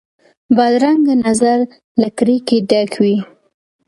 بدرنګه 0.55 1.13
نظر 1.25 1.59
له 2.01 2.07
کرکې 2.17 2.57
ډک 2.69 2.91
وي 3.03 3.17